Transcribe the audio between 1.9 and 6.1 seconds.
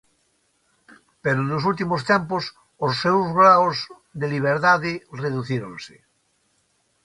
tempos os seus graos de liberdade reducíronse.